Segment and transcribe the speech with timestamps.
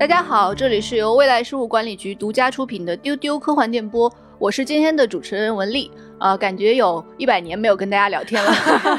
[0.00, 5.90] 大家好，这里是由未来事务管理局独家出品的丢丢科幻电波，我是今天的主持人文丽。
[6.18, 8.50] 呃，感觉有一百年没有跟大家聊天了。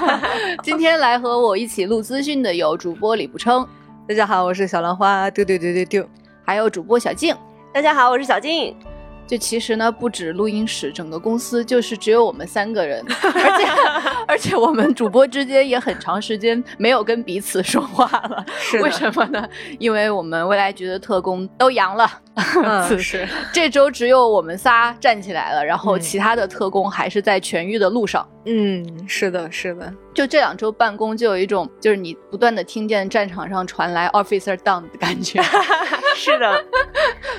[0.61, 3.67] 今天来和我一起录资讯的有主播李不称，
[4.07, 6.07] 大家好，我是小兰花，丢丢丢丢丢，
[6.45, 7.35] 还有主播小静，
[7.73, 8.75] 大家好，我是小静。
[9.31, 13.65] 就其实呢，不止录音室，整个公司就是只有我们三个人，而且
[14.27, 18.45] 而且我们主播之间也很长时间没有跟彼此说话了。
[18.59, 19.47] 是为什么呢？
[19.79, 22.11] 因为我们未来局的特工都阳了。
[22.61, 28.27] 嗯， 是这周只有我们仨站起来了，然后其他的特工还是在痊愈的路上。
[28.40, 28.40] 嗯，
[29.07, 29.93] 是的，是的。
[30.13, 35.41] 就这两周办公，就有一种就是你不断的听见战场上传来 officer down 的感觉。
[36.15, 36.65] 是的，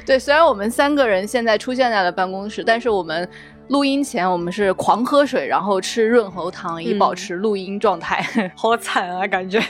[0.06, 0.18] 对。
[0.18, 3.28] 虽然我们三个人现在出现在了办公室，但是我们
[3.68, 8.24] 录音前我们是狂喝水，然后吃润喉糖，以保持录音状态。
[8.56, 9.60] 好惨啊，感觉。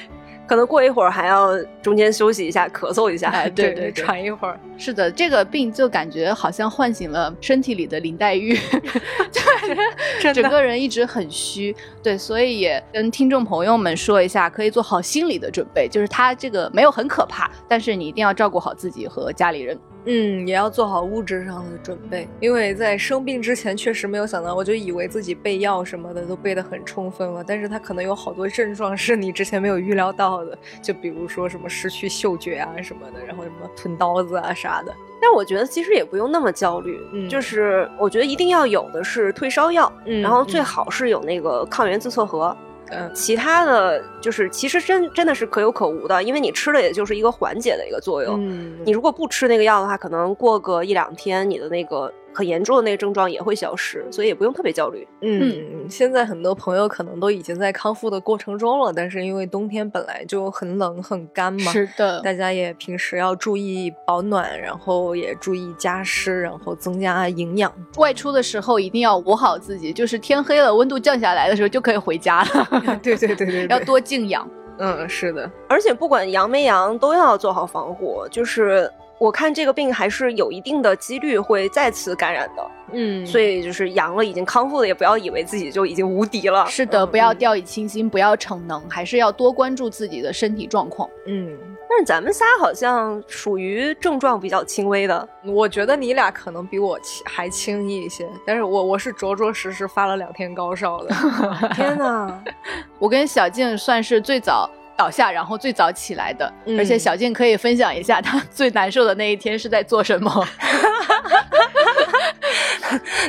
[0.45, 4.61] 可能过一会儿还要中间休息一下，咳嗽一下，哎，对对，喘一会儿。
[4.77, 8.55] 是的，这个病就感觉好像唤醒了身体里的林黛玉，
[9.33, 9.43] 对，
[10.35, 11.75] 整个人一直很虚。
[12.03, 19.79] 对，所以也跟听众朋友们说一下，可以做好心理的准备，就是他这个没有很可怕，但是你一定要照顾好自己和家里人。
[20.05, 34.93] 嗯，也要做好物质上的准备，因为在生病之前确实没有想到，我就以为自己备药什么的都备得很充分了，但是他可能有好多症状是你之前没有预料到的，就比如说什么失去嗅觉啊什么的，然后什么吞刀子啊啥的。
[35.23, 42.55] 但我觉得其实也不用那么焦虑，就是我觉得一定要有的是退烧药，然后最好是有那个抗原自测盒。
[42.91, 48.35] 嗯，其他的就是其实真真的是可有可无的，因为你吃了也就是一个缓解的一个作用。
[48.39, 52.13] 嗯，你如果不吃那个药的话，可能过个一两天，你的那个。
[52.35, 55.07] 很严重的那个症状也会消失，所以也不用特别焦虑。
[55.21, 67.73] 嗯，现在很多朋友可能都已经在康复的过程中了，但是因为冬天本来就很冷很干嘛，是的，大家也平时要注意保暖，然后也注意加湿，然后增加营养。
[67.99, 72.99] 外出的时候一定要捂好自己，就是天黑了，温度降下来的时候就可以回家了。
[73.03, 74.49] 对对对对，要多静养。
[74.79, 78.91] 嗯，是的，而且不管阳没阳，都要做好防护，就是。
[79.23, 86.67] 我看这个病还是有一定的几率会再次感染的，嗯，所以就是阳了已经康复了，也不要以为自己就已经无敌了。
[86.67, 91.09] 是的，不要掉以轻心，不要逞能，还是要多关注自己的身体状况。
[91.29, 91.57] 嗯，
[91.89, 101.15] 但是咱们仨好像属于症状比较轻微的，我觉得你俩可能比我轻还轻一些，但是我我是着着实实发了两天高烧的。
[101.77, 102.43] 天哪，
[102.99, 104.69] 我跟小静算是最早。
[104.97, 110.31] 倒下，然后最早起来的，而且小静可以分享一下她 最难受的那一天是在做什么。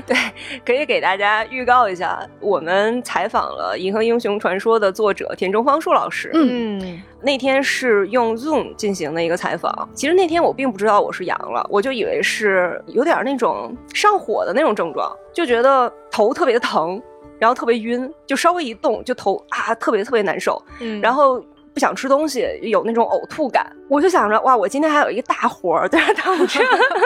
[0.05, 0.17] 对，
[0.65, 6.29] 可以给大家预告一下，我们采访了《银河英雄传说》的作者田中芳树老师。
[6.33, 9.87] 嗯，那天是用 Zoom 进行的一个采访。
[9.93, 17.01] 其实那天我并不知道我是阳了，我就以为是有点那种上火的那种症状，就觉得头特别疼，
[17.39, 20.61] 然后特别晕，就稍微一动就头啊特别特别难受。
[20.81, 21.41] 嗯，然后。
[21.73, 26.59] 不想吃东西，有那种呕吐感，我就想着哇，我今天还有一个大活儿在那等着。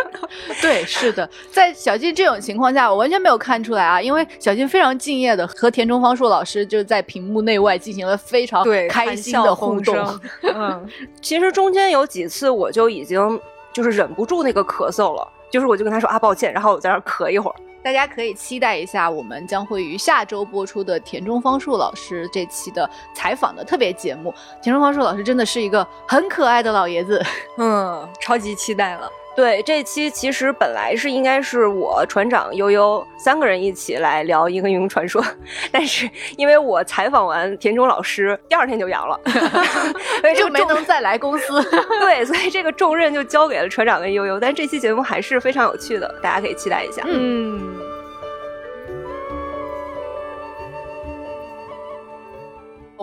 [0.61, 10.19] 对，是的，在小静这种情况下，我完全没有看出来啊，因为小静非常敬业的和田中芳树老师就在屏幕内外进行了非常开心的互动。
[10.53, 10.85] 嗯，
[11.22, 13.39] 其实中间有几次我就已经
[13.72, 17.55] 就是忍不住那个咳嗽了，就是我就跟他说啊抱歉，然后我在那咳一会儿。
[17.87, 24.33] 大家可以期待一下，我们将会于下周播出的田中芳树老师这期的采访的特别节目。
[24.61, 27.23] 田中芳树老师真的是一个很可爱的老爷子，
[27.57, 29.09] 嗯，超级期待了。
[29.37, 35.21] 对，这期其实本来是应该是我船长悠悠三个人一起来聊《一个英雄传说》，
[35.71, 39.17] 但是因为我采访完田中老师，第二天就阳了，
[40.19, 41.63] 所以就没能再来公司。
[42.01, 44.37] 对，所以这个重任就交给了船长跟悠悠。
[44.39, 47.03] 但这期节目还是非常有趣的，大家可以期待一下。
[47.05, 47.76] 嗯。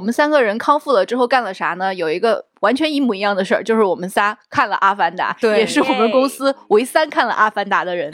[0.04, 1.94] 我们三个人康复了之后干了啥呢？
[1.94, 2.44] 有一个。
[2.64, 8.10] 完全一模一样的事儿，就是我们仨看了《阿凡达》，也是我们公司唯三看了《阿凡达》的人，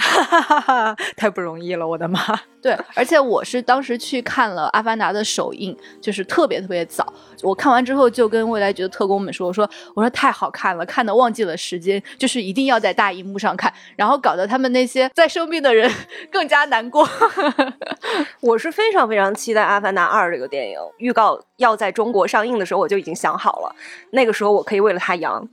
[1.16, 2.20] 太不容易了，我的妈！
[2.60, 7.10] 对，而且我是当时去看了《阿凡达》的首映，就是特别特别早。
[7.42, 15.90] 我看完之后就跟未来局的特工们说：“我说我说太好看了，看的忘记了时间，就是一定要在大荧幕上看。”然后搞得他们那些在生病的人
[16.30, 17.08] 更加难过。
[18.42, 23.74] 我是非常非常期待《阿凡达二》这个电影，预告要在中国上映的时候，我就已经想好了，
[24.10, 25.46] 那个时候我可以为了他阳。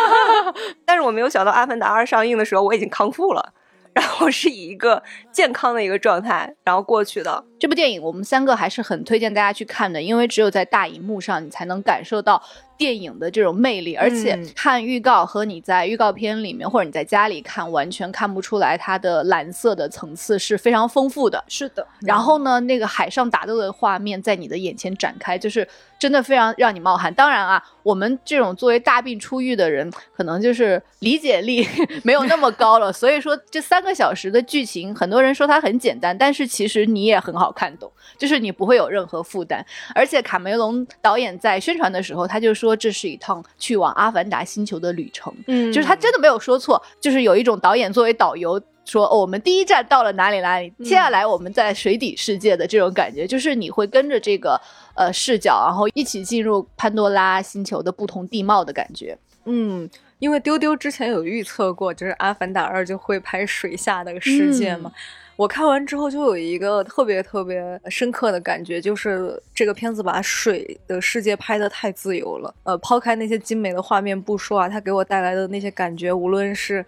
[0.84, 3.52] 但是我没有想到《阿凡达二》上映的时候，我已经康复了。
[3.94, 12.42] 然后是以一个健康的一个状态，然后过去的这部电影，我们三个还是很推荐大家去看的，因为只有在大荧幕上，你才能感受到。
[12.82, 21.44] 电影的这种魅力，而且看预告和你在预告片里面或者你在家里看，完全看不出来它的蓝色的层次是非常丰富的。
[21.46, 27.14] 是的，然后呢，那个海上打斗的画面在你的眼前展开，就是真的非常让你冒汗。
[27.14, 31.64] 当然啊，我们这种作为大病初愈的人，可能就是理解力
[32.02, 37.88] 没有那么高了，所以说这三个小时的剧情，很多人说它很简单，但是其实你也很好看懂，
[38.18, 39.64] 就是你不会有任何负担。
[39.94, 54.60] 而且卡梅隆导演在宣传的时候，他就说这是一趟去往阿凡达星球的旅程，嗯，就是他真的没有说错，就是有一种导演作为导游说，哦，我们第一站到了哪里哪里，接下来我们在水底世界的这种感觉，就是你会跟着这个
[54.94, 59.88] 呃视角，然后一起进入潘多拉星球的不同地貌的感觉，嗯。
[60.18, 64.88] 因为丢丢之前有预测过，就是《阿凡达二》就会拍水下的世界嘛。
[65.36, 72.54] 我看完之后就有一个特别特别深刻的感觉，就是这个片子把水的世界拍得太自由了。
[72.64, 76.84] 呃，抛开那些精美的画面不说啊，它给我带来的那些感觉，无论是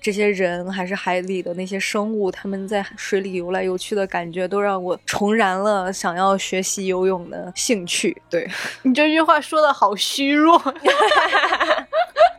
[0.00, 8.16] 这些人还是海里的那些生物，他们在水里游来游去的感觉，都让我重燃了想要学习游泳的兴趣。
[8.30, 8.48] 对
[8.82, 10.56] 你这句话说的好虚弱。《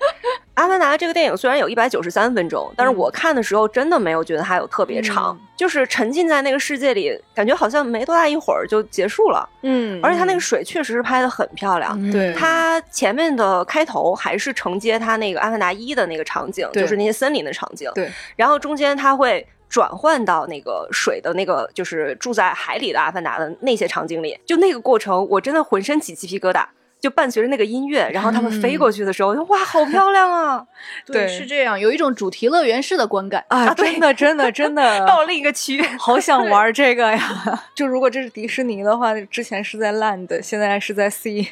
[0.59, 9.47] 阿凡达》这个电影虽然有一百九十三分钟，但是我看的时候真的没有觉得它有特别长，就是沉浸在那个世界里，感觉好像没多大一会儿就结束了。
[9.61, 12.11] 嗯，而且它那个水确实是拍的很漂亮。
[12.11, 17.89] 对，它前面的开头还是承接它那个《阿凡达一》的那个场景，就是那些森林的场景。
[17.95, 26.65] 对，然后中间它会转换到那个水的那个，就是住在海里的阿凡达的那些场景里，就那个过程，我真的浑身起鸡皮疙瘩。
[26.99, 30.65] 就伴随着那个音乐，然后他们飞过去的时候，哇，好漂亮啊！
[31.07, 33.73] 对，是这样，有一种主题乐园式的观感啊！
[33.73, 37.63] 真的，真的，真的， 到另一个区，好想 玩这个呀！
[37.73, 41.47] 就如果这是迪士尼的话，之前是在 Land，现在是在 Sea，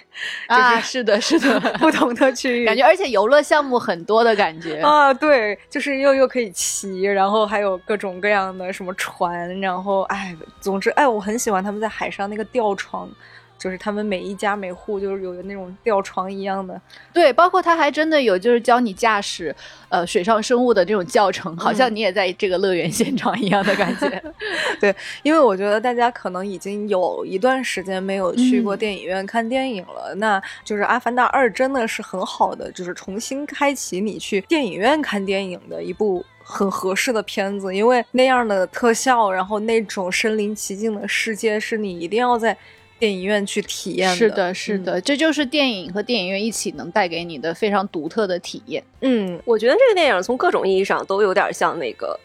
[0.47, 5.13] 啊，是的，是的，不同的区域，感觉而且游乐项目很多的感觉啊！
[5.13, 13.09] 对，就是又又可以骑，然后还有各种各样的什么船，然后哎，总之哎，我很喜欢他们在海上那个吊床。
[13.67, 16.79] 就是他们每一家每户就是有那种吊床一样的，
[17.11, 19.53] 对，包括他还真的有就是教你驾驶
[19.89, 24.23] 呃水上生物的这种教程，好像你也在这个乐园现场一样的感觉。
[24.79, 42.57] 对，因为我觉得大家可能已经有一段时间没有去过电影院看电影了，那就是《阿凡达二》真的是很好的，就是重新开启你去电影院看电影的一部很合适的片子，因为那样的特效，然后那种身临其境的世界是你一定要在。
[42.99, 48.83] 电影院去体验是的，是的，这就是电影和电影院一起能带给你的非常独特的体验。
[49.01, 52.19] 嗯，我觉得这个电影从各种意义上都有点像那个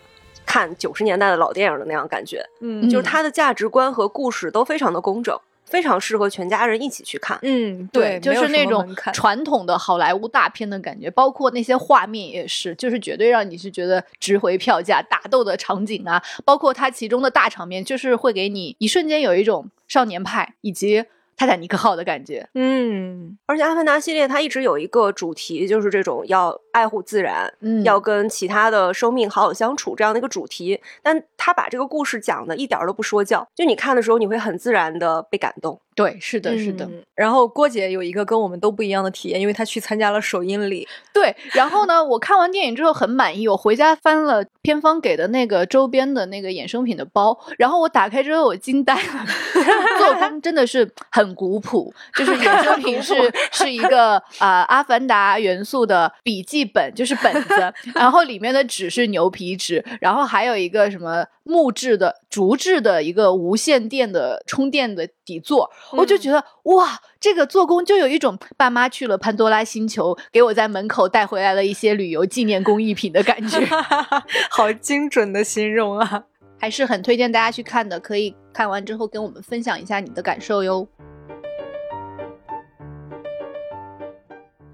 [0.46, 2.44] 看九十年代的老电影的那样感觉。
[2.60, 5.38] 嗯，就是它的价值观和故事都非常的工整。
[5.72, 7.38] 非常适合全家人一起去看。
[7.40, 15.00] 嗯，对，就是那种传统的好莱坞大片的感觉，包括那些画面也是，就是绝对让你是觉得值回票价。
[15.00, 21.06] 打斗的场景啊，包括它其中的大场面，就是会给你一瞬间有一种少年派以及。
[21.42, 30.80] 泰坦尼克号的感觉，嗯，而且阿凡达系列它一直有一个主题，就是这种要爱护自然，嗯，要跟其他的生命好好相处这样的一个主题。
[31.02, 35.80] 但他把这个故事讲的一点都不说教，就你看的时候，你会很自然的被感动。
[35.94, 36.88] 对，是的，是的。
[37.14, 40.88] 然后郭姐有一个跟我们都不一样的体验，因为她去参加了首映礼。
[41.12, 49.26] 对，然后呢，我看完电影之后很满意，我回家翻了片方给的那个周边的那个衍生品的包，然后我打开之后我惊呆了，
[49.98, 53.14] 做工真的是很古朴，就是衍生品是
[53.52, 61.26] 是一个啊阿凡达元素的笔记本，就是本子， 然后里面的纸是牛皮纸，然后还有一个什么。
[61.44, 73.60] 木质的、竹制的一个无线电的充电的底座，我就觉得哇，这个做工就有一种爸妈去了潘多拉星球，给我在门口带回来了一些旅游纪念工艺品的感觉，
[74.50, 76.24] 好精准的形容啊！
[76.58, 80.86] 还是很推荐大家去看的，可以看完之后跟我们分享一下你的感受哟。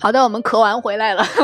[0.00, 1.24] 好的，我们咳完回来了。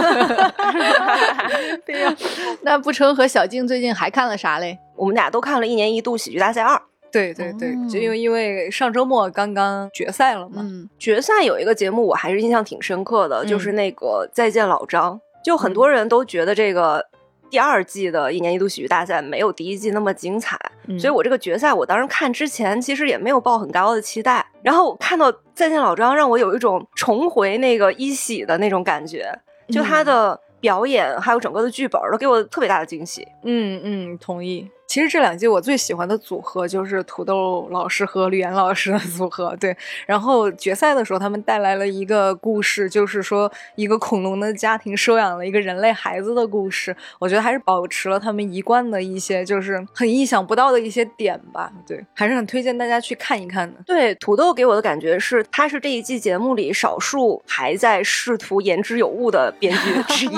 [1.85, 2.15] 对呀
[2.63, 4.79] 那不成和小静最近还看了啥嘞？
[4.97, 6.81] 我们俩都看了一年一度喜剧大赛二。
[7.15, 10.57] 对对对，就因为因为上周末刚刚决赛了嘛。
[10.59, 15.21] 嗯，决赛有一个节目我还是印象挺深刻的，就是那个再见老张。
[15.43, 17.07] 就很多人都觉得这个。
[17.51, 20.59] 第二季的一年一度喜剧大赛没有第一季那么精彩，
[20.99, 29.31] 所以我这个决赛我当时看之前其实也没有抱很高的期待，然后我看到再见老张，让我有一种重回那个一喜的那种感觉，
[29.69, 33.25] 就他的表演还有整个的剧本都给我特别大的惊喜。
[33.45, 34.69] 嗯嗯，同意。
[34.95, 39.77] 其实这两季我最喜欢的组合就是土豆老师和吕岩老师的组合，对。
[40.07, 46.97] 然后决赛的时候，他们带来了一个故事，就是说一个恐龙的家庭收养了一个人类孩子的故事。
[47.19, 51.73] 我觉得还是保持了他们一贯的一些，就是很意想不到的一些点吧。
[51.85, 53.81] 对，还是很推荐大家去看一看的。
[53.85, 60.31] 对，土豆给我的感觉是，他是这一季节目里少数还在试图言之有物的编剧之一。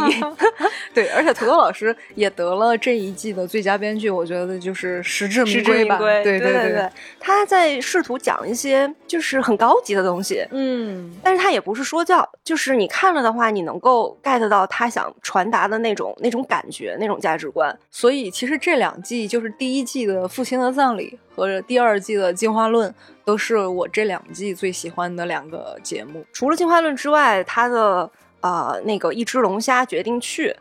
[0.94, 5.85] 对，而且土豆老师也得了这一季的最佳编剧，我觉得就是实至名归。
[6.23, 17.76] 对对对，他在试图讲一些就是很高级的东西，嗯，但是他也不是说教，就是你看了的话，你能够 get 到他想传达的那种那种感觉、那种价值观。
[17.91, 22.91] 所以其实这两季，就是第一季的《父亲的葬礼》和第二季的《进化论》，
[23.25, 26.25] 都是我这两季最喜欢的两个节目。
[26.33, 28.11] 除了《进化论》之外，他的
[28.41, 30.55] 啊那个一只龙虾决定去。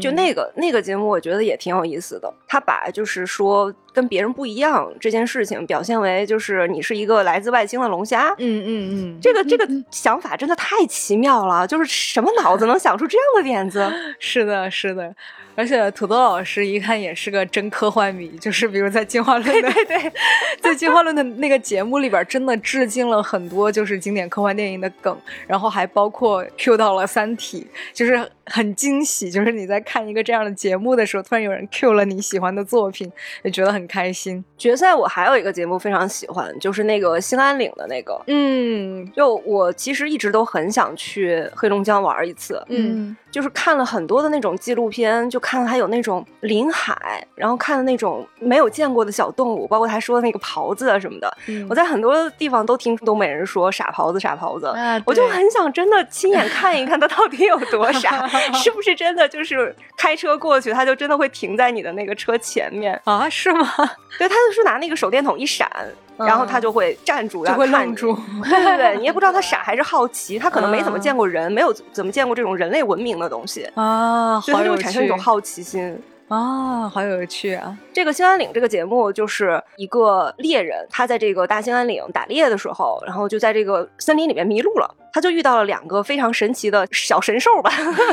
[0.00, 2.32] 就那个那个节目，我觉得也挺有意思的。
[2.46, 8.34] 他把就是说跟别人不一样这件事情表现为就是你是一个来自外星的龙虾。
[8.38, 13.90] 嗯嗯嗯，这个这个想法真的太奇妙了，就是什么脑子能想出这样的点子？
[14.18, 15.14] 是的，是的。
[15.56, 20.12] 而且土豆老师一看也是个真科幻迷，就是比如在进化论对对对，
[20.60, 27.64] 在进化论的那个节目里边，真的致敬了很多就是经典科幻电影的梗，然后还包括 Q 到了《三体》，
[27.96, 29.30] 就是很惊喜。
[29.30, 33.12] 就是你在看一个这样的节目的时候，突然有人 Q 了你喜欢的作品，
[33.44, 34.44] 也觉得很开心。
[34.56, 38.20] 决赛我还有一个节目非常喜欢，就是那个兴安岭的那个。
[38.26, 42.62] 嗯，就我其实一直都很想去黑龙江玩一次。
[42.68, 43.16] 嗯。
[43.30, 51.36] 就是看了很多的那种纪录片，就看还有那种林海，然后看的那种没有见过的小动物，包括他说的那个狍子啊什么的。
[51.68, 54.72] 我在很多地方都听东北人说傻狍子，傻狍子，
[55.04, 58.24] 我就很想真的亲眼看一看它到底有多傻，
[58.54, 63.28] 是不是真的就是开车过去，它就真的会停在你的那个车前面啊？
[63.28, 63.68] 是吗？
[64.18, 65.68] 对，他就是拿那个手电筒一闪。
[66.16, 68.16] 然后他就会站住，就会愣住。
[68.48, 77.76] 对对对，你也不知道他傻还是好奇，他可能没怎么见过人，没有怎么见过这种人类文明的东西啊，所以他就会产生一种好奇心啊，好有趣啊！
[77.92, 87.70] 这个兴安岭这个节目就是一个猎人，他在这个大兴安岭打猎的时候，然后就在这个森林里面迷路了，他就遇到了两个非常神奇的小神兽吧。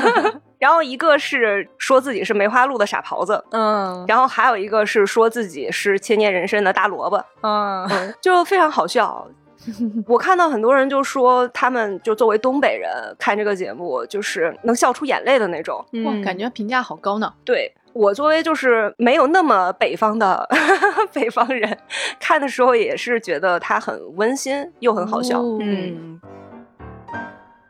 [0.59, 9.27] 然后一个是说自己是梅花鹿的傻狍子，嗯，然后还有一个是说自己是千年人参的大萝卜，嗯，就非常好笑。
[10.07, 17.31] 我看到很多人就说，他们就作为东北人看这个节目，就是能笑出眼泪的那种，哇，感觉评价好高呢。
[17.45, 20.47] 对我作为就是没有那么北方的
[21.11, 21.77] 北方人，
[22.19, 26.19] 看的时候也是觉得它很温馨又很好笑，嗯。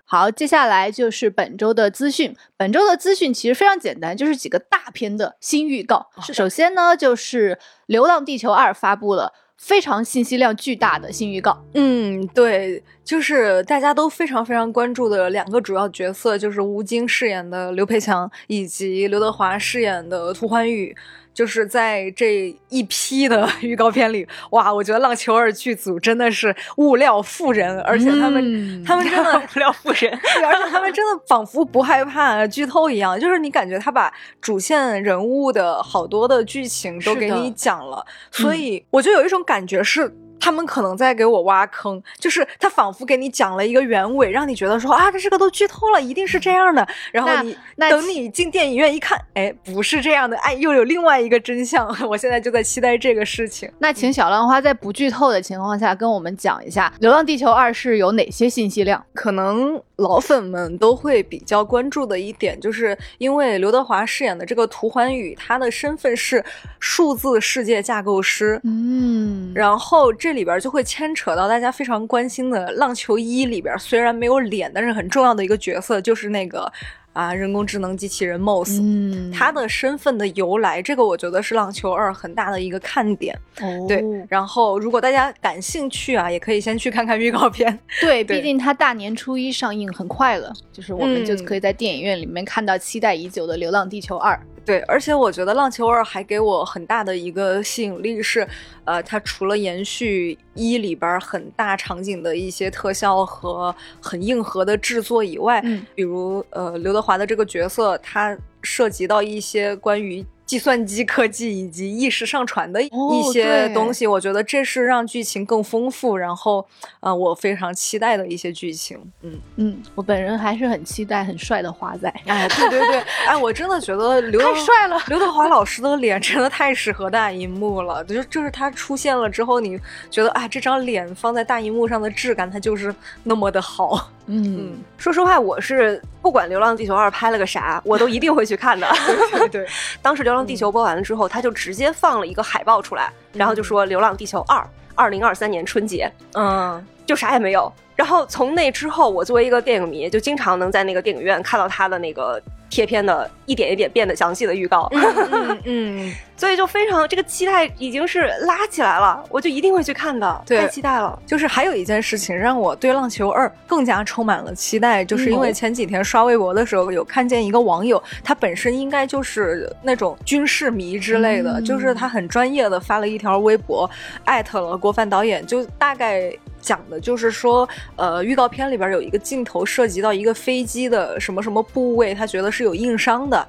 [0.06, 2.36] 好，接下来就是本周的资讯。
[2.58, 6.08] 本周的资讯其实非常简单，就是几个大片的新预告。
[6.34, 11.56] 首先呢，就是《流浪地球二》发布了非常信息量巨大的新预告。
[11.76, 20.94] 嗯，对，就是大家都非常非常关注的两个主要角色，就是吴京饰演的刘培强以及刘德华饰演的涂欢玉。
[21.34, 30.12] 就是在这一批的 预告片里，哇，我觉得《浪球二》剧组真的是物料富人，而且他们他们真的 物料富人，
[30.46, 40.14] 而且他们真的仿佛不害怕剧透一样，就是你感觉他把主线人物的好多的剧情都给你讲了，所以我就有一种感觉是。
[40.42, 46.86] 他们可能在给我挖坑，就是他仿佛给你讲了一个原委，让你觉得说啊，这这个都剧透了，一定是这样的。
[47.12, 51.88] 然后你等你进电影院一看，哎，不是这样的，哎，又有另外一个真相。
[52.10, 53.72] 我现在就在期待这个事情。
[53.78, 59.06] 那请小浪花在不剧透的情况下跟我们讲一下《流浪地球二》是有哪些信息量？
[59.14, 66.44] 可能老粉们都会比较关注的一点，就是因为刘德华饰演的这个涂环宇，他的身份是
[66.80, 68.60] 数字世界架构师。
[68.64, 70.31] 嗯，然后这。
[70.32, 76.72] 这里边就会牵扯到大家非常关心的《浪球一》里边，虽然没有脸，但是很重要的一个角色就是那个
[77.12, 83.38] 啊人工智能机器人 Moss，嗯，他的身份的由来，这个我觉得是《浪球二》很大的一个看点。
[83.60, 84.02] 哦，对。
[84.30, 87.78] 然后如果大家感兴趣啊，也可以先去看看预告片。
[88.00, 94.34] 对，毕竟它大年初一上映，很快了，就是我们就可以在电影院里面看到期待已久的《流浪地球二》。
[94.64, 98.48] 对，而且我觉得《浪球二》还给我很大的一个吸引力是，
[98.86, 110.26] 呃，它除了延续一里边很大场景的一些特效和很硬核的制作以外，嗯，比如呃刘德华的这个角色，他涉及到一些关于。
[110.52, 112.90] 计算机科技以及意识上传的一
[113.32, 114.06] 些东西。
[114.06, 116.68] 我觉得这是让剧情更丰富，然后
[117.00, 119.00] 呃，我非常期待的一些剧情。
[119.22, 122.14] 嗯嗯，我本人还是很期待很帅的华仔。
[122.26, 128.04] 哎，对对对，哎，我真的觉得 刘太帅了，刘德华老师的脸真的太适合大荧幕了。
[128.04, 129.80] 就就是他出现了之后，你
[130.10, 132.94] 觉得哎，这张脸放在大荧幕上的质感，它就是
[133.24, 134.12] 那么的好。
[134.34, 138.88] 嗯，说实话，我是不管《流浪地球二》拍了个啥，我都一定会去看的。
[139.32, 139.68] 对对，
[140.02, 144.60] 当时《流浪地球》播完了之后，他就直接放了一个海报出来，然后就说《流浪地球二》
[144.96, 147.72] 二零二三年春节，嗯，就啥也没有。
[147.96, 152.42] 然后从那之后，我作为一个电影迷，就经常能在那个电影院看到他的那个。
[152.72, 161.20] 贴片的一点一点变得详细的预告，嗯嗯， 所以就非常这个期待已经是拉起来了，我就一定会去看的，太期待了。
[161.28, 173.88] 就是还有一件事情让我对《浪球二》更加充满了期待，就是因为前几天刷微博的时候有看见一个网友，他本身应该就是那种军事迷之类的，就是他很专业的发了一条微博，
[174.24, 176.34] 艾特了郭帆导演，就大概。
[176.62, 183.48] 讲的就是说，呃，预告片里边有一个镜头涉及到一个飞机的什么什么部位，他觉得是有硬伤的。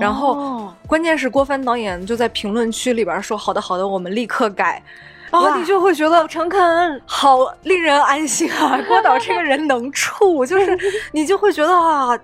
[0.00, 4.82] 然后，关键是郭帆导演就在评论区里边说：“好的，好的，我们立刻改。”
[5.40, 8.80] 后你就会觉得诚恳，好令人安心啊！
[8.88, 10.78] 郭导这个人能处，就是
[11.12, 12.18] 你就会觉得啊。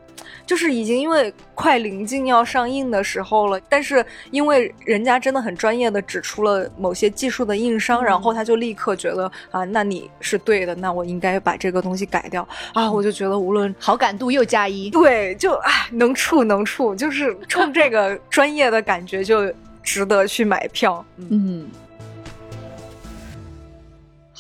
[0.47, 12.91] 就是已经因为快临近要上映的时候了，但是因为人家真的很专业的指出了某些技术的硬伤，然后他就立刻觉得啊，那你是对的，那我应该把这个东西改掉啊！
[12.91, 19.53] 我就觉得无论好感度又加一，对，就哎能处能处，就是冲这个专业的感觉就
[19.85, 21.69] 值得去买票，嗯。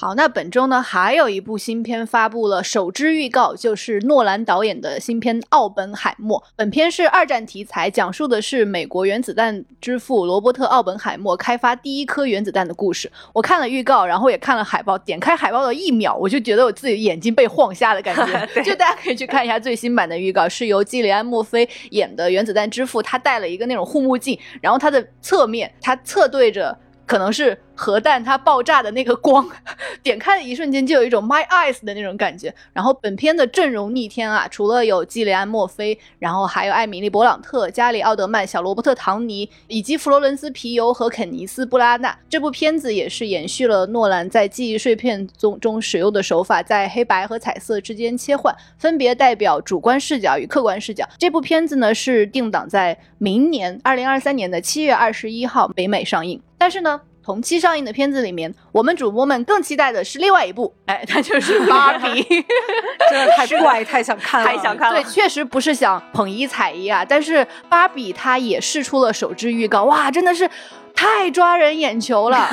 [0.00, 6.40] 好，那本周呢还有一部新片发布了首支预告，就是诺兰导演的新片《奥本海默》。
[6.57, 13.12] 本片是二战题材，讲述的是美国原子弹之父罗伯特·奥本海默开发第一颗原子弹的故事。
[13.35, 18.47] 我看了预告，然后也看了海报，点开海报的一秒，我就觉得我自己眼睛被晃瞎的感觉。
[18.64, 26.75] 就大家可以去看一下最新版的预告，是由基里安·墨菲演的原子弹之父，他戴了一个那种护目镜，然后他的侧面，他侧对着。
[27.11, 29.45] 可能是核弹它爆炸的那个光，
[30.00, 32.55] 点开的一瞬间就有一种 my eyes 的那种感觉。
[32.73, 42.17] 然后本片的阵容逆天啊，除了有基里安·墨菲，然后还有艾米丽·勃朗特、加里·奥德曼、小罗伯特·唐尼以及弗罗伦斯·皮尤和肯尼斯·布拉纳。
[42.28, 51.04] 这部片子也是延续了诺兰在记忆碎片中中使用的手法，在黑白和彩色之间切换，分别代表主观视角与客观视角。
[51.19, 56.41] 这部片子呢是定档在明年二零二三年的七月二十一号北美上映。
[56.61, 62.23] 但是呢，同期上映的片子里面，我们主播们更期待的是另外一部，哎， 那就是 《芭比》，
[63.11, 65.03] 真的太怪，太想看了，太想看了。
[65.03, 67.37] 对，确实不是想捧一踩一啊，但是
[67.71, 70.49] 《芭比》它也试出了首支预告，哇，真的是。
[70.95, 72.47] 太抓人眼球了，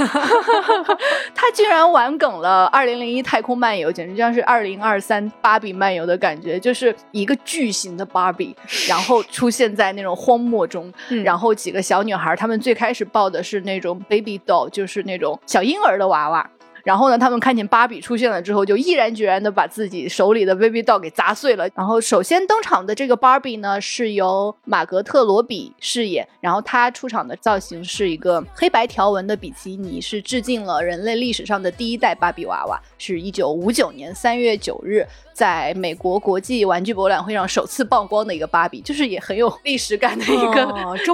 [1.35, 8.55] 他竟然玩梗了《二零零一太空漫游》，简直就像是二零二三芭比漫游的感觉，就是一个巨型的芭比，
[8.87, 10.91] 然后出现在那种荒漠中，
[11.23, 16.49] 然后几个小女孩，她们最开始抱的是那种 baby doll，就是那种小婴儿的娃娃。
[16.87, 21.67] 然后呢，他们看见芭比出现了之后，就毅然决然的把自己手里的 baby doll 给砸碎了。
[21.75, 26.25] 然后首先登场的这个芭比呢，是由马格特罗比饰演。
[26.39, 40.65] 然后她出场的造型是一个黑白条纹的比基尼，是致敬了人类历史上的第一代芭比娃娃，是一九五九年三月九日在美国国际玩具博览会上首次曝光的一个芭比，就是也很有历史感的一个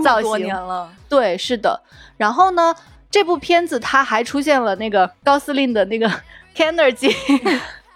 [0.03, 0.29] 造型。
[0.29, 1.81] 多年了，对，是的。
[2.15, 2.75] 然后呢？
[3.13, 6.11] 这部片子它还出现了那个高司令的那个
[6.57, 7.15] Energy，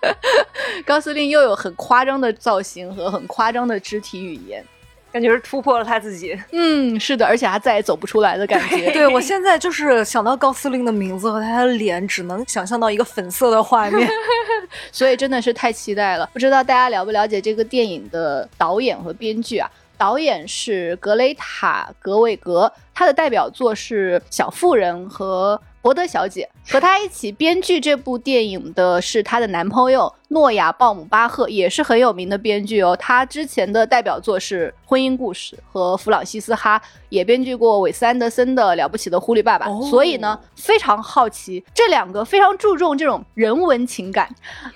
[0.86, 4.64] 高司令又有很夸张的造型和很夸张的肢体语言，
[5.12, 6.40] 感觉是突破了他自己。
[6.52, 8.92] 嗯，是的，而且他再也走不出来的感觉。
[8.92, 14.08] 对我现在就是想到高司令的名字和他的脸，只能想象到一个粉色的画面，
[14.94, 16.30] 所以真的是太期待了。
[16.32, 19.68] 不知道大家了不了解这个电影的导演和编剧啊？
[19.98, 26.50] 导演是格雷塔·格韦格，他的代表作是《小妇人》和《伯德小姐》。
[26.72, 32.96] 和他一起编剧这部电影的是他的男朋友诺亚·鲍姆巴赫，也是很有名的编剧哦。
[33.00, 36.78] 他之前的代表作是《婚姻故事》和《弗朗西斯哈》，
[37.10, 39.68] 也编剧过韦斯·安德森的《了不起的狐狸爸爸》。
[39.90, 44.28] 所以呢，非常好奇这两个非常注重这种人文情感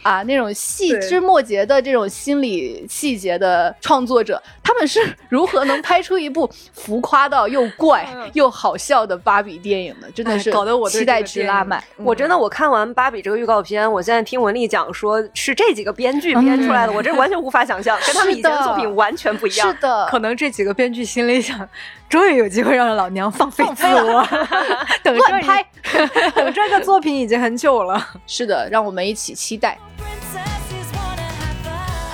[0.04, 10.10] 啊，那种细枝末节的这种心理细节的创作者，他们是如何能拍出一部浮夸到又怪又好笑的芭比电影的？
[10.12, 11.84] 真的是搞得我期待值拉满。
[11.98, 19.68] 我真的，我看完芭比这个预告片，我现在听文丽讲说，是这几个编剧编出来的，我这完全无法想象，跟他们以前的作品完全不一样。
[19.68, 21.68] 是的，可能这几个编剧心里想，
[22.08, 24.24] 终于有机会让老娘放飞自我，
[25.02, 25.66] 等乱拍，
[26.36, 28.08] 等这个作品已经很久了。
[28.28, 29.80] 是的，让我们一起期待。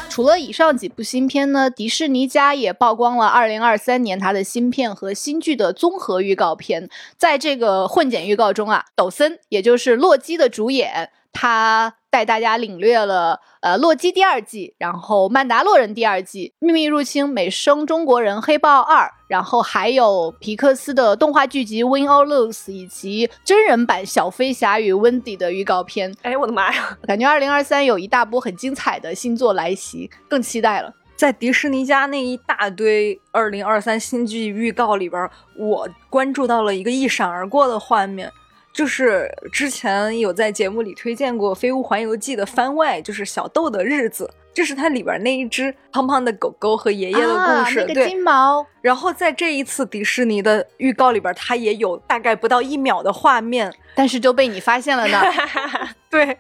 [0.09, 6.89] 除了以上几部新片呢，迪士尼家也曝光了2023年它的新片和新剧的综合预告片。
[7.17, 11.95] 在这个混剪预告中啊，抖森也就是洛基的主演，他。
[12.10, 26.13] 带大家领略了呃《洛基》第二季，然后《曼达洛人》第二季，《秘密入侵》美声中国人黑豹二，然后还有皮克斯的动画剧集《Win or Lose》，以及真人版《小飞侠与温迪》的预告片。
[26.22, 26.98] 哎，我的妈呀！
[27.06, 30.93] 感觉二零二三有一大波很精彩的新作来袭，更期待了。
[31.17, 38.32] 在迪士尼家那一大堆二零二三新剧预告里边，我关注到了一个一闪而过的画面。
[38.77, 47.83] 就是之前有在节目里推荐过《飞屋环游记》的番外，就是小豆的日子，就是它里边那一只胖胖的狗狗和爷爷的故事。
[47.87, 48.63] 那个金毛。
[48.83, 55.19] 然后在这一次迪士尼的预告里边，它也有大概不到一秒的画面，但是就被你发现了呢。
[56.11, 56.37] 对，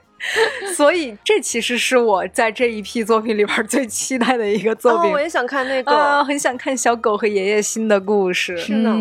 [0.75, 5.11] 所以这其实是我在这一批作品里边最期待的一个作品。
[5.11, 8.55] 我也想看那个，很想看小狗和爷爷新的故事。
[8.59, 8.95] 是的。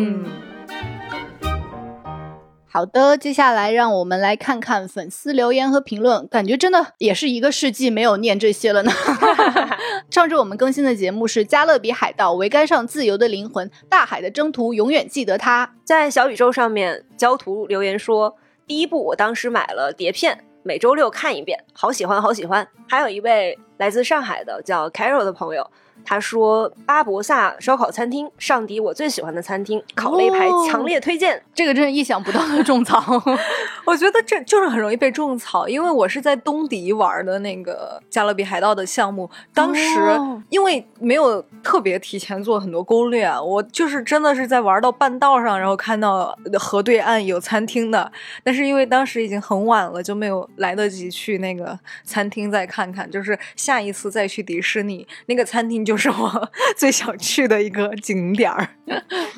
[2.69, 8.91] 好的，接下来让我们来看看粉丝留言和评论，感觉真的也是一个世纪没有念这些了呢。
[10.11, 15.73] 上周我们更新的节目是《加勒比海盗：桅杆上自由的灵魂》，大海的征途永远记得他。
[15.83, 18.35] 在小宇宙上面，焦图留言说，
[18.67, 22.67] 第一部我当时买了碟片，每周六看一遍，好喜欢，好喜欢。
[22.87, 25.69] 还有一位来自上海的叫 Carol 的朋友。
[26.09, 33.03] 他说：“巴博萨烧烤餐厅，上迪我最喜欢的餐厅，烤肋排强烈推荐。”这个真是意想不到的种草，
[33.85, 39.99] 我觉得这就是很容易被种草，因为我是在东迪玩的那个加勒比海盗的项目，当时
[40.47, 48.09] 因为没有特别提前做很多攻略啊，我就是真的是在玩到半道上，然后看到河对岸有餐厅的，
[48.45, 55.96] 但是因为当时已经很晚了，就没有来得及去那个餐厅再看看，就是下一次再去迪士尼那个餐厅就。
[55.96, 58.69] 是我 最想去的一个景点儿。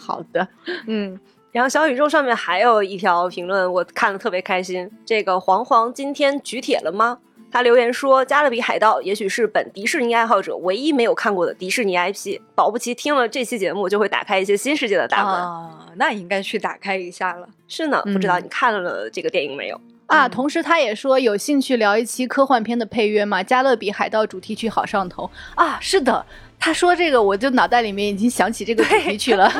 [0.02, 0.48] 好的，
[0.88, 1.20] 嗯，
[1.52, 4.90] 然后小宇宙上面还有一条评论，我看的特别开心。
[5.06, 7.20] 这个黄黄今天举铁了吗？
[7.52, 17.50] 他留言说：“加勒比海盗也许是本迪士尼爱好者唯一没有看过的迪士尼 IP，保不齐听了这期节目就会打开一些新世界的大门。”啊，那应该去打开一下了。
[17.68, 19.82] 是呢，不知道你看了这个电影没有？
[20.06, 23.42] 啊，同时他也说有兴趣聊一期科幻片的配乐吗？
[23.42, 25.80] 加勒比海盗主题曲好上头啊！
[25.82, 26.24] 是的，
[26.60, 29.52] 他说这个，我就脑袋里面已经想起这个主题曲了。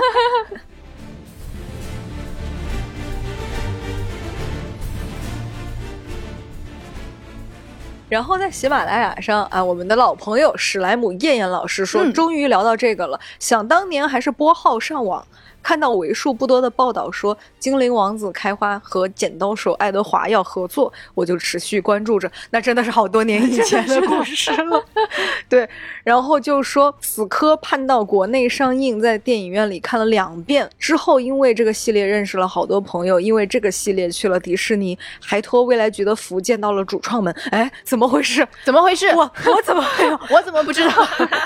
[8.10, 13.20] 然后在喜马拉雅上啊，我们的老朋友史莱姆燕燕老师说，终于聊到这个了。
[13.40, 15.26] 想当年还是拨号上网。
[15.62, 22.32] 看到为数不多的报道说精灵王子开花和剪刀手爱德华要合作，我就持续关注着。
[22.52, 24.84] 那真的是好多年以前的故事了。
[25.50, 25.68] 对，
[26.04, 37.34] 然后就说死磕盼到国内上映，在电影院里看了两遍之后，因为这个系列认识了好多朋友，因为这个系列去了迪士尼，还托未来局的福见到了主创们。
[37.52, 38.48] 哎，怎么回事？
[38.64, 39.08] 怎么回事？
[39.16, 39.84] 我我怎么
[40.30, 40.94] 我怎么不知道？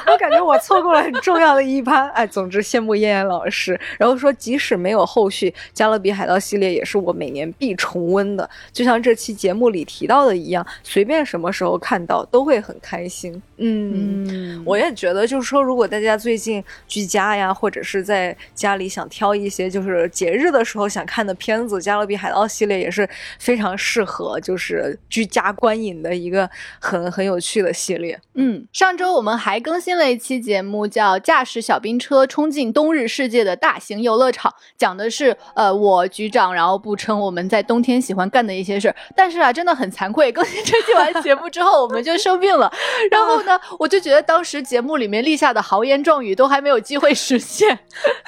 [0.07, 2.07] 我感觉我错过了很重要的一趴。
[2.09, 3.79] 哎，总之羡慕燕燕老师。
[4.03, 8.49] 然后说，即使没有后续，《加勒比海盗》系列也是我每年必重温的。
[8.73, 13.41] 就像这期节目里提到的一样，随便什么时候看到都会很开心。
[13.55, 28.19] 嗯，我也觉得，就是说，如果大家最近居家呀，或者是在家里想挑一些就是节日的时候想看的片子，《加勒比海盗》系列也是非常适合就是居家观影的一个很很有趣的系列。
[28.33, 33.91] 嗯，上周我们还更新了一期节目，叫《驾驶小冰车冲进冬日世界的大型》。
[34.01, 42.71] 游乐场讲的是，呃，我局长然后不称我们在冬天喜欢干的一些事儿，但是啊，真的很惭愧，更新这期完节目之后，我们就生病了。
[43.11, 47.77] 然后呢，我就觉得当时节目里面立下的豪言壮语都还没有机会实现。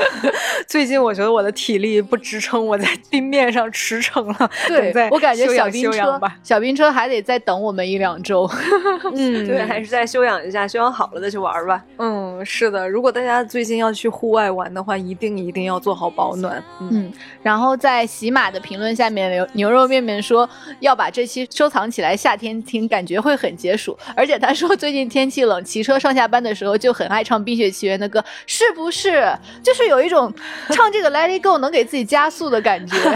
[0.67, 4.49] 最近我觉得我的体力不支撑我在冰面上驰骋了。
[4.67, 8.49] 对，我感觉小冰车，小冰车还得再等我们一两周。
[9.13, 11.83] 嗯，对，还是再休养一下，休养好了再去玩吧。
[11.97, 16.63] 嗯，是的，如果大家最近要去户外玩的话，一定一定要做好保暖。
[16.81, 20.47] 嗯，然后在喜马的评论下面，牛牛肉面面说
[20.81, 23.97] 要把这期收藏起来，夏天听感觉会很解暑。
[24.15, 29.25] 而且他说最近天气冷，骑车上下班的时候就很爱唱《冰雪奇缘》的歌，是不是？
[29.63, 30.31] 就是有一种
[30.71, 32.95] 唱这个《Let It Go》能给自己加速的感觉。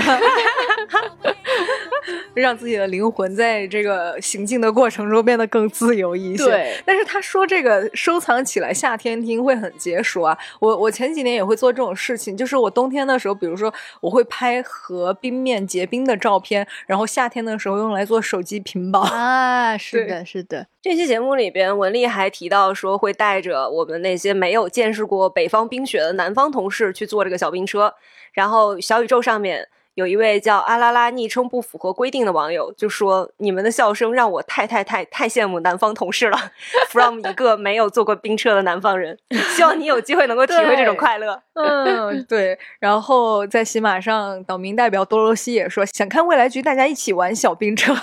[2.33, 6.45] 让自己的灵魂在这个行进的过程中变得更自由一些。
[6.45, 10.37] 对，但是他说这个收藏起来夏天听会很解暑啊。
[10.59, 19.77] 我我前几年也会做这种事情，就是我冬天的时候，比如说我会拍和冰面结冰的照片，然后夏天的时候用来做手机屏保 啊。
[19.77, 20.67] 是的，是的。
[20.81, 27.93] 这期节目里边，文丽还提到说会带着我们那些没有见识过北方冰雪的南方同事去坐这个小冰车，
[28.33, 29.67] 然后小宇宙上面。
[29.95, 36.37] 有一位叫阿拉拉，昵称不符合规定的网友就说：“你们的笑声让我太太太太羡慕南方同事了。
[36.89, 39.17] ”from 一个没有坐过冰车的南方人，
[39.55, 41.41] 希望你有机会能够体会这种快乐。
[41.53, 42.57] 嗯，对。
[42.79, 47.93] 然后在喜马上，岛民代表多罗西也说想看未来局，大家一起玩小冰车。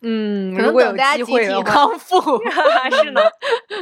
[0.00, 2.18] 嗯，如果有机会的康复
[3.04, 3.20] 是呢。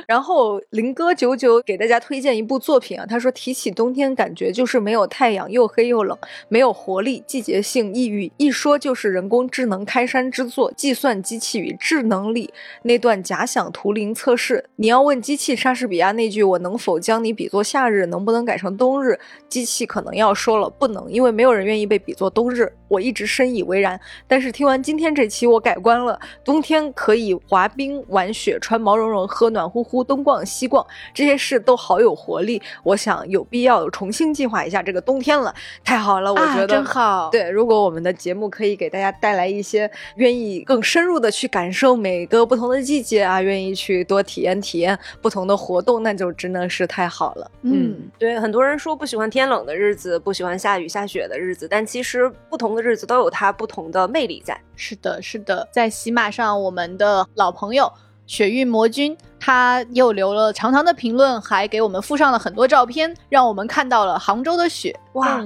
[0.08, 7.51] 然后林哥九九给大家推荐一部作品啊，他说提起冬天，感觉就是没有太阳，又黑又冷，没有活力，季节。
[7.52, 12.50] 节性抑郁一说就是人工智能开山之作，计算机器与智能力
[12.84, 14.64] 那段假想图灵测试。
[14.76, 19.20] 你要问机器莎士比亚那句“我能否将你比作夏日”能不能改成冬日？
[19.50, 22.72] 机器可能要说了不能，因为没有人愿意被比作冬日。
[22.88, 26.18] 我一直深以为然，但是听完今天这期我改观了。
[26.42, 32.60] 冬天可以滑冰、玩雪、穿毛茸茸、喝暖乎乎、东逛西逛，这些事都好有活力。
[32.82, 35.54] 我想有必要重新计划一下这个冬天了。
[35.84, 37.28] 太好了，我觉得真好。
[37.32, 37.50] 对。
[37.50, 47.50] 如果我们的节目可以给大家带来一些愿意更深入的去感受每个不同的季节啊，愿意去多体验体验不同的活动，那就真的是太好了。
[47.62, 54.60] 嗯，对，很多人说不喜欢天冷的日子，不喜欢下雨下雪的日子，但其实不同的日子都有它不同的魅力在。
[54.76, 57.90] 是的，是的，在喜马上，我们的老朋友
[58.26, 64.98] 雪域魔君，他又留了长长的评论，还给我们附上了很多照片，让我们看到了杭州的雪。
[65.14, 65.44] 哇！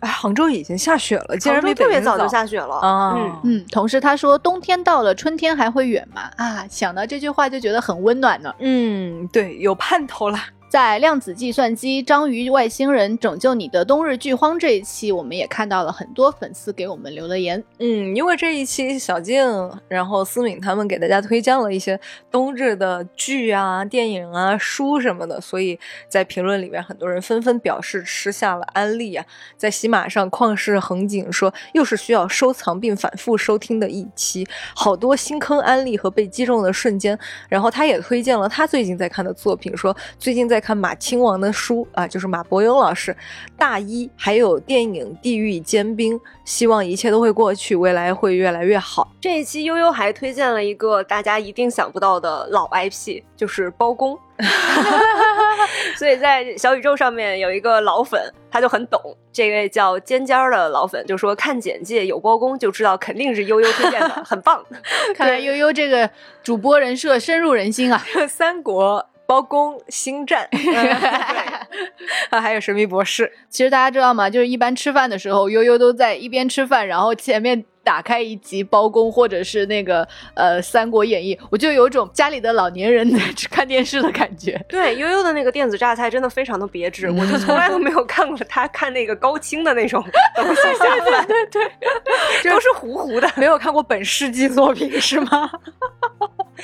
[0.00, 3.14] 哎，杭州已经下雪了，竟然比特别早就下雪了啊！
[3.16, 6.22] 嗯嗯，同时他说冬天到了，春天还会远吗？
[6.36, 8.54] 啊，想到这句话就觉得很温暖呢。
[8.60, 10.38] 嗯，对，有盼头了。
[10.70, 17.60] 在量子计算机、章鱼外星人拯救你的冬日剧荒这一期，我们也看到了很多粉丝给我们留了言。
[17.80, 19.44] 嗯，因为这一期小静，
[19.88, 21.98] 然后思敏他们给大家推荐了一些
[22.30, 29.26] 冬日的剧啊、电影啊、书什么的，所以在评论里面很多人纷纷表示吃下了安利啊。
[29.56, 37.18] 在喜马上，旷世恒景说又是需要收藏并反复收听的一期，好多新坑安利和被击中的瞬间。
[37.48, 40.59] 然后他也推荐了他最近在看的作品，说最近在。
[40.60, 43.16] 看马亲王的书啊，就是马伯庸老师
[43.56, 49.10] 大一，还有电影《地狱坚冰》，希望一切都会过去，未来会越来越好。
[49.20, 54.18] 这一期悠悠还推荐了一个大家一定想不到的老 IP，就是包公。
[55.96, 58.18] 所以在小宇宙上面有一个老粉，
[58.50, 58.98] 他就很懂。
[59.30, 64.64] 这位叫尖尖的老粉就说：“看简介有包公，就知道肯定是悠悠推荐的，很棒。
[65.14, 66.08] ”看来悠悠这个
[66.42, 69.09] 主播人设深入人心啊， 三国。
[69.30, 70.48] 包公星战，
[72.30, 73.30] 啊，还有神秘博士。
[73.48, 74.28] 其实大家知道吗？
[74.28, 80.02] 就是一般吃饭的时候，悠悠都在一边吃饭，然后前面打开一集包公，或者是那个
[80.34, 84.60] 呃《三国演义》，我就有种家里的老年人在看电视的感觉。
[84.68, 91.70] 对，悠悠的那个电子榨菜真的非常的别致，我就从来都没有看过他看那个高清的那种东西下饭，对 对，
[92.50, 93.30] 都是糊糊的。
[93.36, 95.48] 没有看过本世纪作品是吗？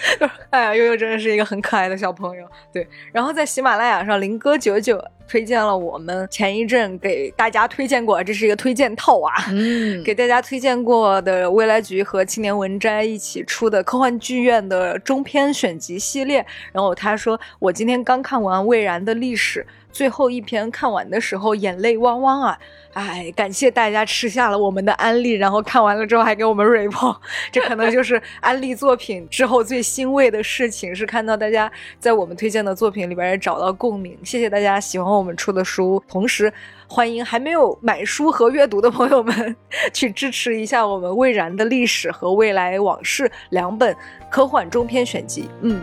[0.51, 2.47] 哎呀，悠悠真的是一个很可爱的小朋友。
[2.73, 16.45] 对，然后在喜马拉雅上，林哥九九推荐了我们前一阵给大家推荐过，这是一个推荐套啊，嗯，给大家推荐过的未来局和青年文摘一起出的科幻剧院的中篇选集系列。
[16.73, 19.67] 然后他说，我今天刚看完魏然的历史。
[19.97, 22.59] 最后一篇看完的时候，眼泪汪汪啊！
[22.93, 26.99] 哎，感谢大家吃下了我们的安利，然后看完了之后还给我们锐评
[27.51, 34.15] 这可能就是安利作品之后最欣慰的事情，是看到大家在我们推荐的作品里边也找到共鸣。
[34.23, 36.53] 谢谢大家喜欢我们出的书，同时
[36.87, 39.57] 欢迎还没有买书和阅读的朋友们
[39.95, 43.97] 去支持一下我们魏然的历史和未来往事两本
[44.31, 45.49] 科幻中篇选集。
[45.63, 45.81] 嗯。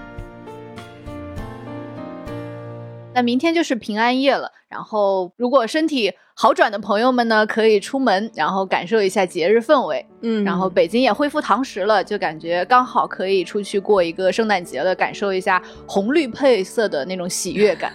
[3.15, 10.03] 那明天就是平安夜了，然后如果身体好转的朋友们呢，可以出门，然后感受一下节日氛围。
[10.21, 17.93] 嗯，然后北京也恢复堂食了，就感觉刚好可以出去过一个圣诞节了，感受一下红绿配色的那种喜悦感。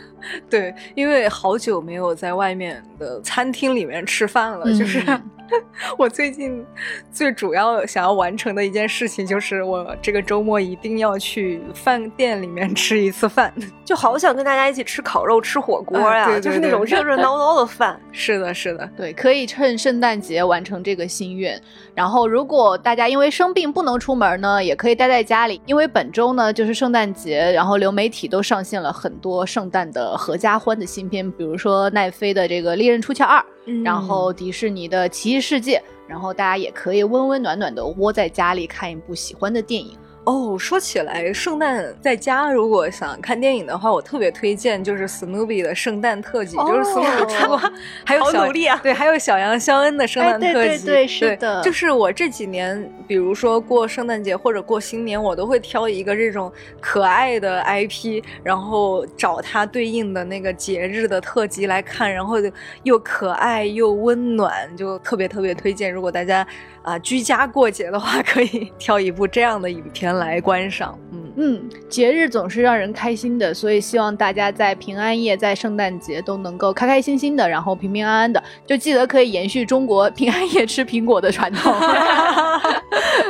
[0.48, 5.02] 对，因为好久没有在外面的餐厅里面吃饭了，就是
[5.96, 6.64] 我最近
[7.10, 13.52] 最主要想要完成的一件事情，就是我这个周末一定要去饭店里面吃一次饭，
[13.84, 17.98] 就好想跟大家一起吃烤肉、吃火锅呀，就是那种热热闹闹的饭。
[18.12, 21.58] 是的，是的，对，可以趁圣诞节完成这个心愿。
[21.94, 33.38] 然后，如果大家因为生病不能出门呢，也可以待在家里，因为本周呢就是圣诞节，然后流媒体都上线了很多圣诞的合家欢的新片，比如说奈飞的这个《利刃出鞘二》。
[33.84, 35.76] 然后迪士尼的《奇异世界》，
[36.08, 39.94] 然后大家也可以温温暖暖的窝在家里看一部喜欢的电影。
[40.28, 47.56] 哦，说起来，圣诞在家如果想看电影的话，我特别推荐就是史努比的圣诞特辑，就是史努比出过，
[48.04, 62.36] 还有小努力啊，对，还有小羊肖恩的圣诞特辑，对对对，是的，就是我这几年，比如说过圣诞节或者过新年，我都会挑一个这种可爱的 IP，然后找它对应的那个节日的特辑来看，然后
[62.82, 65.90] 又可爱又温暖，就特别特别推荐。
[65.90, 66.46] 如果大家
[66.88, 70.08] 啊居家过节的话，可以 挑一部这样的影片。
[70.16, 81.72] 来观赏，嗯嗯，节日总是让人开心的，所以希望大家在平安夜、在圣诞节都能够开开心心的，然后平平安安的，就记得可以延续中国平安夜吃苹果的传统。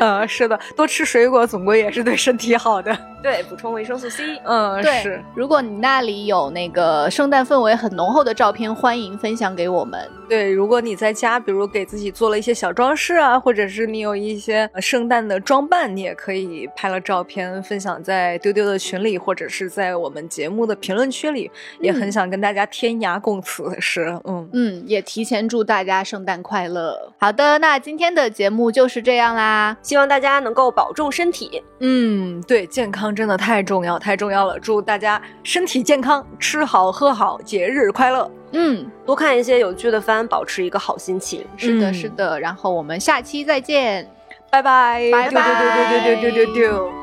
[0.00, 2.96] 嗯， 是的，多吃水果总归也是对身体好的。
[3.22, 4.40] 对，补充维生素 C。
[4.44, 5.22] 嗯，是。
[5.34, 10.08] 如果你那里有那个圣诞氛围很浓厚的照片，欢迎分享给我们。
[10.28, 21.50] 对，如果你在家，比如给自己做了一些小装饰啊，或者是你有一些圣诞的装扮，你也可以拍了照片分享在丢丢的群里，或者是在我们节目的评论区里，
[21.80, 23.68] 也很想跟大家天涯共此。
[23.80, 27.12] 时，嗯嗯，也提前祝大家圣诞快乐。
[27.18, 31.62] 好的，那今天的节目就是这样啦，希望大家能够保重身体。
[31.80, 34.58] 嗯，对，健康真的太重要，太重要了。
[34.58, 38.30] 祝大家身体健康，吃好喝好，节日快乐。
[38.52, 41.44] 嗯，多看一些有趣的番，保持一个好心情。
[41.56, 42.40] 是的，是的。
[42.40, 44.08] 然后我们下期再见，
[44.50, 46.97] 拜拜，拜拜，丢丢丢丢丢丢丢丢。